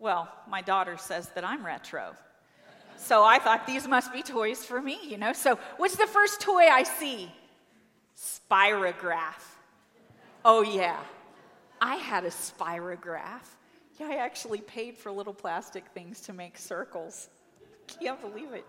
Well, 0.00 0.28
my 0.48 0.62
daughter 0.62 0.96
says 0.96 1.28
that 1.34 1.44
I'm 1.44 1.64
retro. 1.64 2.16
So 2.96 3.22
I 3.22 3.38
thought 3.38 3.66
these 3.66 3.86
must 3.86 4.12
be 4.12 4.22
toys 4.22 4.64
for 4.64 4.82
me, 4.82 4.98
you 5.04 5.16
know? 5.16 5.32
So 5.32 5.58
what's 5.76 5.96
the 5.96 6.06
first 6.06 6.40
toy 6.40 6.66
I 6.66 6.82
see? 6.82 7.30
Spirograph. 8.50 9.42
Oh, 10.44 10.62
yeah. 10.62 10.98
I 11.80 11.96
had 11.96 12.24
a 12.24 12.30
spirograph. 12.30 13.44
Yeah, 13.98 14.08
I 14.08 14.16
actually 14.16 14.60
paid 14.60 14.96
for 14.96 15.10
little 15.10 15.34
plastic 15.34 15.84
things 15.94 16.20
to 16.22 16.32
make 16.32 16.56
circles. 16.56 17.28
Can't 17.86 18.20
believe 18.20 18.52
it. 18.52 18.64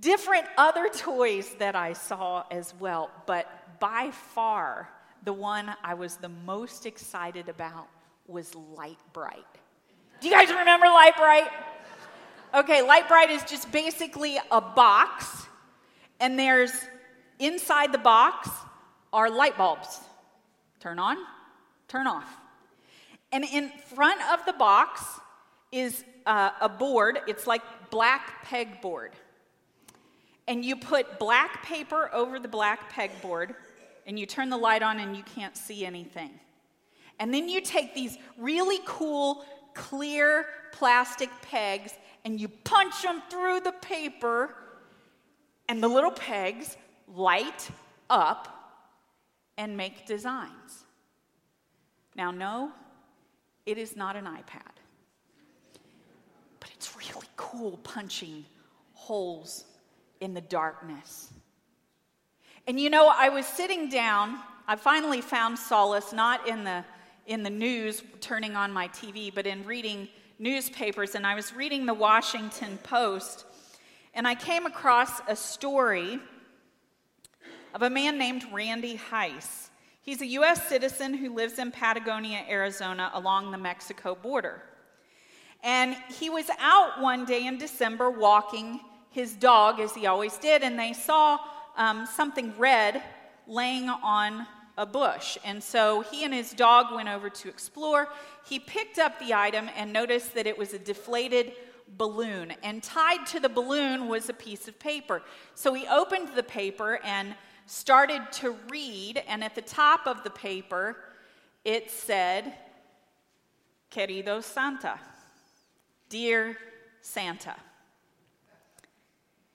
Different 0.00 0.46
other 0.58 0.88
toys 0.88 1.54
that 1.58 1.76
I 1.76 1.92
saw 1.92 2.44
as 2.50 2.74
well, 2.80 3.10
but 3.26 3.46
by 3.78 4.10
far 4.10 4.88
the 5.24 5.32
one 5.32 5.72
I 5.84 5.94
was 5.94 6.16
the 6.16 6.28
most 6.28 6.86
excited 6.86 7.48
about 7.48 7.86
was 8.26 8.54
Light 8.54 8.98
Bright. 9.12 9.44
Do 10.20 10.28
you 10.28 10.34
guys 10.34 10.50
remember 10.50 10.86
Lite-Brite? 10.86 11.50
Okay, 12.54 12.82
Lite-Brite 12.82 13.30
is 13.30 13.44
just 13.44 13.70
basically 13.70 14.38
a 14.50 14.60
box, 14.60 15.46
and 16.20 16.38
there's 16.38 16.72
inside 17.44 17.92
the 17.92 17.98
box 17.98 18.48
are 19.12 19.30
light 19.30 19.56
bulbs. 19.56 20.00
Turn 20.80 20.98
on, 20.98 21.16
turn 21.88 22.06
off. 22.06 22.28
And 23.30 23.44
in 23.44 23.70
front 23.94 24.20
of 24.32 24.44
the 24.46 24.52
box 24.52 25.02
is 25.70 26.04
uh, 26.26 26.50
a 26.60 26.68
board, 26.68 27.18
it's 27.26 27.46
like 27.46 27.62
black 27.90 28.46
pegboard. 28.46 29.10
And 30.48 30.64
you 30.64 30.76
put 30.76 31.18
black 31.18 31.64
paper 31.64 32.10
over 32.12 32.38
the 32.38 32.48
black 32.48 32.92
pegboard, 32.92 33.54
and 34.06 34.18
you 34.18 34.26
turn 34.26 34.50
the 34.50 34.56
light 34.56 34.82
on, 34.82 34.98
and 34.98 35.16
you 35.16 35.22
can't 35.22 35.56
see 35.56 35.86
anything. 35.86 36.30
And 37.18 37.32
then 37.32 37.48
you 37.48 37.60
take 37.60 37.94
these 37.94 38.18
really 38.36 38.80
cool, 38.84 39.44
clear 39.74 40.46
plastic 40.72 41.30
pegs 41.42 41.92
and 42.24 42.40
you 42.40 42.48
punch 42.48 43.02
them 43.02 43.22
through 43.30 43.60
the 43.60 43.72
paper, 43.72 44.54
and 45.68 45.82
the 45.82 45.88
little 45.88 46.10
pegs 46.10 46.76
light 47.14 47.70
up 48.10 48.48
and 49.58 49.76
make 49.76 50.06
designs. 50.06 50.84
Now, 52.14 52.30
no, 52.30 52.72
it 53.66 53.78
is 53.78 53.96
not 53.96 54.16
an 54.16 54.24
iPad, 54.24 54.74
but 56.60 56.70
it's 56.74 56.96
really 56.96 57.26
cool 57.36 57.78
punching 57.78 58.44
holes 58.94 59.64
in 60.20 60.34
the 60.34 60.40
darkness. 60.40 61.32
And 62.66 62.78
you 62.78 62.90
know, 62.90 63.12
I 63.14 63.28
was 63.28 63.46
sitting 63.46 63.88
down, 63.88 64.38
I 64.68 64.76
finally 64.76 65.20
found 65.20 65.58
solace 65.58 66.12
not 66.12 66.48
in 66.48 66.64
the 66.64 66.84
in 67.26 67.44
the 67.44 67.50
news 67.50 68.02
turning 68.20 68.56
on 68.56 68.72
my 68.72 68.88
TV, 68.88 69.32
but 69.32 69.46
in 69.46 69.64
reading 69.64 70.08
newspapers. 70.40 71.14
And 71.14 71.24
I 71.24 71.36
was 71.36 71.54
reading 71.54 71.86
the 71.86 71.94
Washington 71.94 72.78
Post, 72.82 73.44
and 74.14 74.26
I 74.26 74.34
came 74.34 74.66
across 74.66 75.20
a 75.28 75.36
story 75.36 76.18
of 77.74 77.82
a 77.82 77.90
man 77.90 78.18
named 78.18 78.44
Randy 78.52 79.00
Heiss. 79.10 79.70
He's 80.02 80.20
a 80.20 80.26
U.S. 80.26 80.68
citizen 80.68 81.14
who 81.14 81.34
lives 81.34 81.58
in 81.58 81.70
Patagonia, 81.70 82.44
Arizona, 82.48 83.10
along 83.14 83.50
the 83.50 83.58
Mexico 83.58 84.14
border. 84.14 84.62
And 85.62 85.96
he 86.18 86.28
was 86.28 86.46
out 86.58 87.00
one 87.00 87.24
day 87.24 87.46
in 87.46 87.56
December 87.56 88.10
walking 88.10 88.80
his 89.10 89.34
dog, 89.34 89.78
as 89.78 89.94
he 89.94 90.06
always 90.06 90.36
did, 90.38 90.62
and 90.62 90.78
they 90.78 90.92
saw 90.92 91.38
um, 91.76 92.06
something 92.06 92.52
red 92.58 93.02
laying 93.46 93.88
on 93.88 94.46
a 94.76 94.86
bush. 94.86 95.38
And 95.44 95.62
so 95.62 96.00
he 96.00 96.24
and 96.24 96.34
his 96.34 96.52
dog 96.52 96.94
went 96.94 97.08
over 97.08 97.30
to 97.30 97.48
explore. 97.48 98.08
He 98.44 98.58
picked 98.58 98.98
up 98.98 99.18
the 99.18 99.34
item 99.34 99.68
and 99.76 99.92
noticed 99.92 100.34
that 100.34 100.46
it 100.46 100.56
was 100.56 100.72
a 100.72 100.78
deflated 100.78 101.52
balloon. 101.96 102.54
And 102.62 102.82
tied 102.82 103.26
to 103.28 103.40
the 103.40 103.48
balloon 103.48 104.08
was 104.08 104.28
a 104.28 104.34
piece 104.34 104.66
of 104.66 104.78
paper. 104.78 105.22
So 105.54 105.74
he 105.74 105.86
opened 105.86 106.30
the 106.34 106.42
paper 106.42 107.00
and 107.04 107.34
started 107.72 108.20
to 108.30 108.54
read. 108.68 109.22
And 109.26 109.42
at 109.42 109.54
the 109.54 109.62
top 109.62 110.06
of 110.06 110.22
the 110.24 110.30
paper, 110.30 110.96
it 111.64 111.90
said, 111.90 112.52
Querido 113.90 114.42
Santa, 114.42 114.98
Dear 116.10 116.58
Santa. 117.00 117.54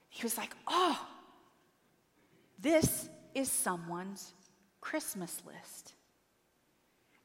He 0.10 0.23
was 0.23 0.36
like, 0.36 0.56
Oh, 0.67 0.99
this 2.60 3.08
is 3.36 3.51
someone's 3.51 4.34
Christmas 4.82 5.41
list. 5.45 5.93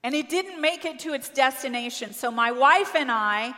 And 0.05 0.15
it 0.15 0.29
didn't 0.29 0.61
make 0.61 0.85
it 0.85 0.99
to 1.01 1.15
its 1.15 1.31
destination. 1.31 2.13
So 2.13 2.31
my 2.31 2.51
wife 2.51 2.95
and 2.95 3.11
I 3.11 3.55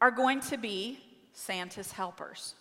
are 0.00 0.12
going 0.12 0.40
to 0.42 0.58
be 0.58 1.00
Santa's 1.32 1.90
helpers. 1.90 2.54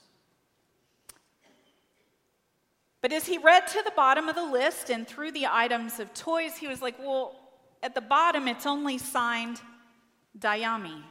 But 3.05 3.13
as 3.13 3.27
he 3.27 3.37
read 3.37 3.67
to 3.67 3.83
the 3.85 3.91
bottom 3.91 4.29
of 4.29 4.35
the 4.35 4.43
list 4.43 4.89
and 4.89 5.07
through 5.07 5.33
the 5.33 5.45
items 5.45 5.99
of 5.99 6.11
toys, 6.15 6.57
he 6.57 6.65
was 6.65 6.81
like, 6.81 6.97
Well, 6.97 7.35
at 7.83 7.93
the 7.93 8.01
bottom, 8.01 8.47
it's 8.47 8.65
only 8.65 8.97
signed 8.97 9.61
Dayami. 10.39 11.03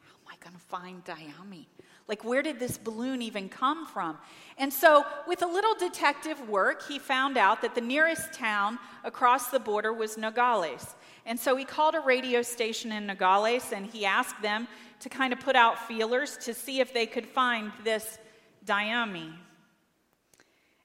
How 0.00 0.16
am 0.16 0.26
I 0.26 0.34
going 0.40 0.56
to 0.56 0.60
find 0.66 1.04
Dayami? 1.04 1.66
Like, 2.08 2.24
where 2.24 2.42
did 2.42 2.58
this 2.58 2.78
balloon 2.78 3.22
even 3.22 3.48
come 3.48 3.86
from? 3.86 4.18
And 4.58 4.72
so, 4.72 5.06
with 5.28 5.42
a 5.42 5.46
little 5.46 5.76
detective 5.76 6.48
work, 6.48 6.82
he 6.88 6.98
found 6.98 7.38
out 7.38 7.62
that 7.62 7.76
the 7.76 7.80
nearest 7.80 8.32
town 8.32 8.80
across 9.04 9.50
the 9.50 9.60
border 9.60 9.92
was 9.92 10.18
Nogales. 10.18 10.96
And 11.26 11.38
so, 11.38 11.54
he 11.54 11.64
called 11.64 11.94
a 11.94 12.00
radio 12.00 12.42
station 12.42 12.90
in 12.90 13.06
Nogales 13.06 13.72
and 13.72 13.86
he 13.86 14.04
asked 14.04 14.42
them 14.42 14.66
to 14.98 15.08
kind 15.08 15.32
of 15.32 15.38
put 15.38 15.54
out 15.54 15.86
feelers 15.86 16.36
to 16.38 16.52
see 16.52 16.80
if 16.80 16.92
they 16.92 17.06
could 17.06 17.24
find 17.24 17.70
this 17.84 18.18
Dayami. 18.64 19.32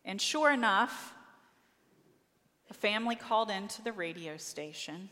And 0.05 0.21
sure 0.21 0.51
enough, 0.51 1.13
a 2.69 2.73
family 2.73 3.15
called 3.15 3.49
into 3.49 3.81
the 3.81 3.91
radio 3.91 4.37
station. 4.37 5.09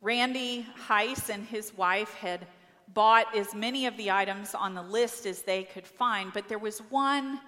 Randy 0.00 0.66
Heiss 0.88 1.30
and 1.30 1.44
his 1.46 1.76
wife 1.76 2.12
had 2.14 2.46
bought 2.92 3.34
as 3.34 3.54
many 3.54 3.86
of 3.86 3.96
the 3.96 4.10
items 4.10 4.54
on 4.54 4.74
the 4.74 4.82
list 4.82 5.26
as 5.26 5.42
they 5.42 5.64
could 5.64 5.86
find, 5.86 6.32
but 6.32 6.48
there 6.48 6.58
was 6.58 6.78
one 6.90 7.40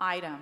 item. 0.00 0.38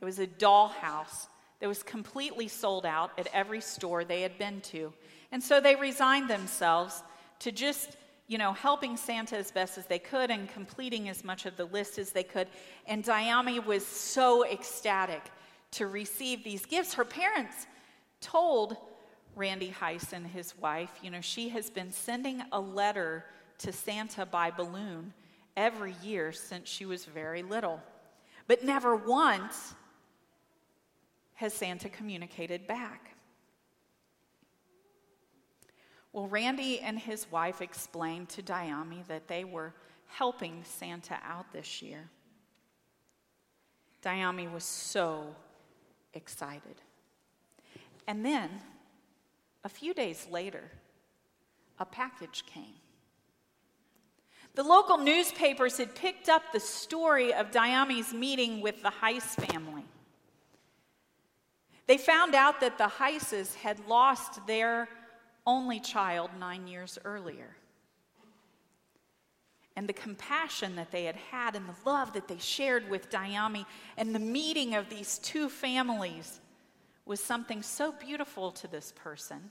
It 0.00 0.04
was 0.04 0.18
a 0.18 0.26
dollhouse 0.26 1.26
that 1.60 1.68
was 1.68 1.82
completely 1.82 2.48
sold 2.48 2.86
out 2.86 3.10
at 3.18 3.28
every 3.32 3.60
store 3.60 4.04
they 4.04 4.22
had 4.22 4.38
been 4.38 4.60
to. 4.60 4.92
And 5.32 5.42
so 5.42 5.60
they 5.60 5.74
resigned 5.74 6.28
themselves 6.28 7.02
to 7.40 7.52
just, 7.52 7.96
you 8.28 8.38
know, 8.38 8.52
helping 8.52 8.96
Santa 8.96 9.36
as 9.36 9.50
best 9.50 9.78
as 9.78 9.86
they 9.86 9.98
could 9.98 10.30
and 10.30 10.48
completing 10.48 11.08
as 11.08 11.24
much 11.24 11.46
of 11.46 11.56
the 11.56 11.66
list 11.66 11.98
as 11.98 12.10
they 12.10 12.24
could. 12.24 12.48
And 12.86 13.04
Dayami 13.04 13.64
was 13.64 13.86
so 13.86 14.44
ecstatic 14.44 15.22
to 15.72 15.86
receive 15.86 16.42
these 16.42 16.66
gifts. 16.66 16.94
Her 16.94 17.04
parents 17.04 17.66
told 18.20 18.76
Randy 19.36 19.70
Heiss 19.70 20.12
and 20.12 20.26
his 20.26 20.56
wife, 20.58 20.90
you 21.02 21.10
know, 21.10 21.20
she 21.20 21.50
has 21.50 21.70
been 21.70 21.92
sending 21.92 22.42
a 22.52 22.60
letter 22.60 23.24
to 23.58 23.72
Santa 23.72 24.26
by 24.26 24.50
balloon 24.50 25.12
every 25.56 25.94
year 26.02 26.32
since 26.32 26.68
she 26.68 26.84
was 26.84 27.04
very 27.04 27.42
little. 27.42 27.80
But 28.48 28.64
never 28.64 28.96
once 28.96 29.74
has 31.34 31.52
Santa 31.52 31.88
communicated 31.88 32.66
back. 32.66 33.15
Well, 36.16 36.28
Randy 36.28 36.80
and 36.80 36.98
his 36.98 37.30
wife 37.30 37.60
explained 37.60 38.30
to 38.30 38.42
Dayami 38.42 39.06
that 39.06 39.28
they 39.28 39.44
were 39.44 39.74
helping 40.06 40.64
Santa 40.64 41.18
out 41.22 41.52
this 41.52 41.82
year. 41.82 42.08
Dayami 44.02 44.50
was 44.50 44.64
so 44.64 45.36
excited. 46.14 46.76
And 48.06 48.24
then, 48.24 48.48
a 49.62 49.68
few 49.68 49.92
days 49.92 50.26
later, 50.30 50.62
a 51.78 51.84
package 51.84 52.44
came. 52.46 52.80
The 54.54 54.62
local 54.62 54.96
newspapers 54.96 55.76
had 55.76 55.94
picked 55.94 56.30
up 56.30 56.44
the 56.50 56.60
story 56.60 57.34
of 57.34 57.50
Dayami's 57.50 58.14
meeting 58.14 58.62
with 58.62 58.82
the 58.82 58.92
Heiss 59.02 59.34
family. 59.50 59.84
They 61.86 61.98
found 61.98 62.34
out 62.34 62.60
that 62.62 62.78
the 62.78 62.88
Heisses 62.88 63.54
had 63.56 63.86
lost 63.86 64.46
their 64.46 64.88
only 65.46 65.80
child 65.80 66.30
nine 66.38 66.66
years 66.66 66.98
earlier. 67.04 67.56
And 69.76 69.86
the 69.86 69.92
compassion 69.92 70.76
that 70.76 70.90
they 70.90 71.04
had 71.04 71.16
had 71.16 71.54
and 71.54 71.66
the 71.68 71.90
love 71.90 72.14
that 72.14 72.28
they 72.28 72.38
shared 72.38 72.88
with 72.88 73.10
Dayami 73.10 73.66
and 73.96 74.14
the 74.14 74.18
meeting 74.18 74.74
of 74.74 74.88
these 74.88 75.18
two 75.18 75.48
families 75.50 76.40
was 77.04 77.20
something 77.20 77.62
so 77.62 77.92
beautiful 77.92 78.50
to 78.52 78.66
this 78.66 78.92
person 78.96 79.50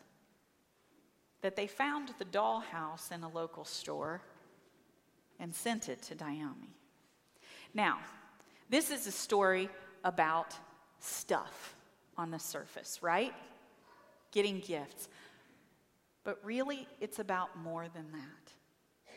that 1.41 1.55
they 1.55 1.67
found 1.67 2.09
the 2.17 2.25
dollhouse 2.25 3.11
in 3.11 3.23
a 3.23 3.29
local 3.29 3.63
store 3.63 4.21
and 5.39 5.53
sent 5.53 5.89
it 5.89 6.01
to 6.01 6.15
Dayami. 6.15 6.73
Now, 7.73 7.99
this 8.69 8.89
is 8.89 9.05
a 9.05 9.11
story 9.11 9.69
about 10.03 10.55
stuff 10.99 11.75
on 12.17 12.31
the 12.31 12.39
surface, 12.39 12.99
right? 13.03 13.33
Getting 14.31 14.59
gifts. 14.59 15.07
But 16.25 16.39
really, 16.43 16.87
it's 16.99 17.19
about 17.19 17.57
more 17.57 17.87
than 17.87 18.11
that. 18.11 19.13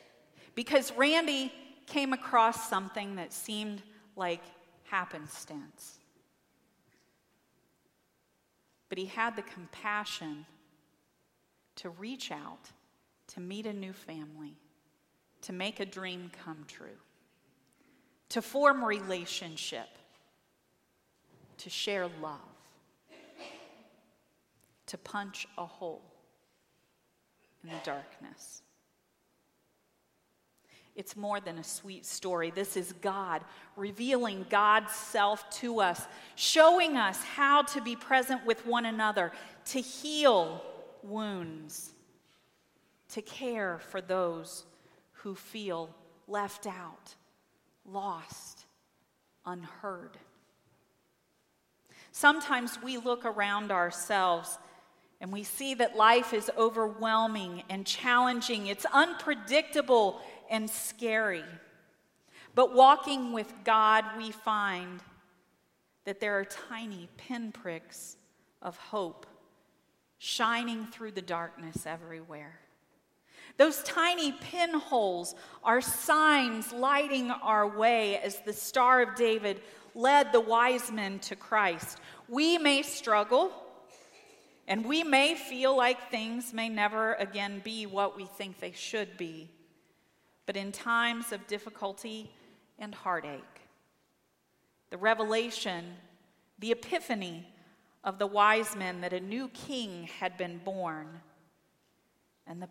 Because 0.55 0.93
Randy 0.93 1.51
came 1.87 2.13
across 2.13 2.69
something 2.69 3.17
that 3.17 3.33
seemed 3.33 3.83
like 4.15 4.43
happenstance. 4.85 5.99
But 8.91 8.99
he 8.99 9.07
had 9.07 9.37
the 9.37 9.43
compassion 9.43 10.45
to 11.77 11.89
reach 11.91 12.31
out, 12.31 12.71
to 13.29 13.41
meet 13.41 13.67
a 13.67 13.73
new 13.73 13.93
family, 13.93 14.57
to 15.43 15.53
make 15.53 15.81
a 15.81 15.87
dream 15.87 16.31
come 16.45 16.65
true, 16.69 16.99
to 18.31 18.43
form 18.43 18.85
relationship, 18.85 19.89
to 21.57 21.71
share 21.71 22.09
love, 22.21 22.41
to 24.87 24.99
punch 24.99 25.47
a 25.57 25.65
hole 25.65 26.03
in 27.63 27.71
the 27.71 27.77
darkness. 27.85 28.63
It's 30.99 31.17
more 31.17 31.39
than 31.39 31.59
a 31.59 31.65
sweet 31.65 32.05
story. 32.05 32.51
This 32.51 32.77
is 32.77 32.93
God 33.01 33.43
revealing 33.77 34.45
God's 34.51 34.93
self 34.93 35.49
to 35.61 35.81
us, 35.81 36.05
showing 36.35 36.97
us 36.97 37.23
how 37.23 37.63
to 37.63 37.81
be 37.81 37.95
present 37.95 38.45
with 38.45 38.67
one 38.67 38.85
another, 38.85 39.31
to 39.67 39.81
heal 39.81 40.61
wounds, 41.05 41.93
to 43.11 43.23
care 43.23 43.79
for 43.79 44.01
those 44.01 44.65
who 45.13 45.37
feel 45.37 45.95
left 46.27 46.67
out, 46.67 47.15
lost, 47.87 48.65
unheard. 49.47 50.19
Sometimes 52.11 52.83
we 52.83 52.99
look 52.99 53.25
around 53.25 53.71
ourselves 53.71 54.59
and 55.21 55.33
we 55.33 55.43
see 55.43 55.75
that 55.75 55.97
life 55.97 56.33
is 56.33 56.51
overwhelming 56.57 57.65
and 57.69 57.87
challenging, 57.87 58.69
it's 58.69 58.87
unpredictable 58.93 60.21
and 60.51 60.71
scary. 60.71 61.45
But 62.55 62.75
walking 62.75 63.33
with 63.33 63.53
God, 63.65 64.05
we 64.17 64.31
find 64.31 65.01
that 66.05 66.21
there 66.21 66.39
are 66.39 66.45
tiny 66.45 67.09
pinpricks 67.17 68.17
of 68.63 68.77
hope 68.77 69.27
shining 70.19 70.87
through 70.87 71.13
the 71.13 71.23
darkness 71.23 71.87
everywhere. 71.87 72.59
Those 73.57 73.83
tiny 73.83 74.33
pinholes 74.33 75.35
are 75.65 75.81
signs 75.81 76.73
lighting 76.73 77.31
our 77.31 77.67
way 77.67 78.19
as 78.19 78.39
the 78.39 78.53
Star 78.53 79.03
of 79.03 79.17
David 79.17 79.61
led 79.95 80.33
the 80.33 80.41
wise 80.41 80.93
men 80.93 81.19
to 81.21 81.35
Christ. 81.35 81.99
We 82.29 82.57
may 82.57 82.83
struggle 82.83 83.53
and 84.69 84.85
we 84.85 85.03
may 85.03 85.35
feel 85.35 85.75
like 85.75 86.11
things 86.11 86.53
may 86.53 86.69
never 86.69 87.15
again 87.15 87.63
be 87.65 87.87
what 87.87 88.17
we 88.17 88.27
think 88.27 88.61
they 88.61 88.73
should 88.73 89.17
be. 89.17 89.49
But 90.45 90.59
in 90.59 90.73
times 90.73 91.33
of 91.33 91.47
difficulty 91.47 92.31
and 92.79 92.95
heartache, 92.95 93.41
the 94.91 94.99
revelation, 94.99 95.97
the 96.59 96.73
epiphany 96.73 97.49
of 98.05 98.19
the 98.19 98.27
wise 98.27 98.77
men 98.77 99.01
that 99.01 99.15
a 99.15 99.21
new 99.21 99.49
king 99.49 100.09
had 100.21 100.37
been 100.37 100.59
born, 100.59 101.09
and 102.47 102.61
the 102.61 102.69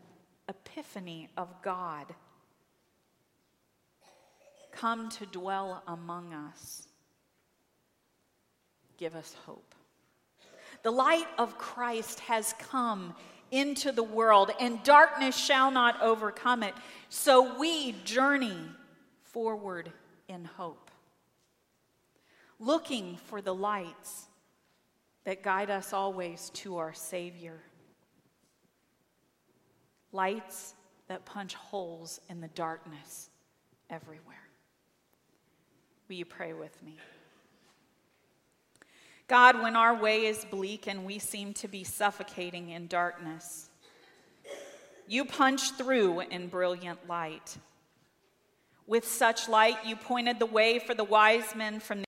epiphany 0.47 1.29
of 1.35 1.49
God 1.63 2.05
come 4.71 5.09
to 5.09 5.25
dwell 5.25 5.81
among 5.87 6.31
us, 6.31 6.87
give 8.97 9.15
us 9.15 9.35
hope. 9.47 9.73
The 10.87 10.91
light 10.91 11.27
of 11.37 11.57
Christ 11.57 12.21
has 12.21 12.53
come 12.59 13.13
into 13.51 13.91
the 13.91 14.03
world, 14.03 14.51
and 14.57 14.81
darkness 14.83 15.35
shall 15.35 15.69
not 15.69 16.01
overcome 16.01 16.63
it. 16.63 16.73
So 17.09 17.59
we 17.59 17.91
journey 18.05 18.57
forward 19.21 19.91
in 20.29 20.45
hope, 20.45 20.89
looking 22.57 23.17
for 23.25 23.41
the 23.41 23.53
lights 23.53 24.27
that 25.25 25.43
guide 25.43 25.69
us 25.69 25.91
always 25.91 26.51
to 26.51 26.77
our 26.77 26.93
Savior. 26.93 27.59
Lights 30.13 30.73
that 31.09 31.25
punch 31.25 31.53
holes 31.55 32.21
in 32.29 32.39
the 32.39 32.47
darkness 32.47 33.29
everywhere. 33.89 34.47
Will 36.07 36.15
you 36.15 36.23
pray 36.23 36.53
with 36.53 36.81
me? 36.81 36.95
God, 39.27 39.61
when 39.61 39.75
our 39.75 39.93
way 39.93 40.25
is 40.25 40.45
bleak 40.45 40.87
and 40.87 41.03
we 41.03 41.19
seem 41.19 41.53
to 41.55 41.67
be 41.67 41.83
suffocating 41.83 42.69
in 42.69 42.87
darkness, 42.87 43.69
you 45.05 45.25
punch 45.25 45.73
through 45.73 46.21
in 46.21 46.47
brilliant 46.47 47.09
light. 47.09 47.57
With 48.85 49.05
such 49.05 49.49
light, 49.49 49.75
you 49.85 49.97
pointed 49.97 50.39
the 50.39 50.45
way 50.45 50.79
for 50.79 50.93
the 50.93 51.03
wise 51.03 51.55
men 51.55 51.81
from 51.81 51.99
the 51.99 52.05